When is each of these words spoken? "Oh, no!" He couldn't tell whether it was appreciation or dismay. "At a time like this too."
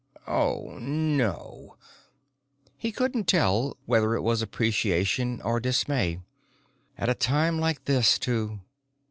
"Oh, 0.25 0.79
no!" 0.79 1.77
He 2.75 2.91
couldn't 2.91 3.27
tell 3.27 3.77
whether 3.85 4.15
it 4.15 4.21
was 4.23 4.41
appreciation 4.41 5.39
or 5.43 5.59
dismay. 5.59 6.21
"At 6.97 7.07
a 7.09 7.13
time 7.13 7.59
like 7.59 7.85
this 7.85 8.17
too." 8.17 8.61